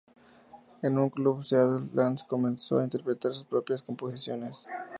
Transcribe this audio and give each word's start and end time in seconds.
En 0.81 0.97
un 0.97 1.11
club 1.11 1.37
de 1.37 1.43
Seattle, 1.43 1.87
Lanz 1.93 2.23
comenzó 2.23 2.79
a 2.79 2.83
interpretar 2.83 3.35
sus 3.35 3.43
propias 3.43 3.83
composiciones. 3.83 4.65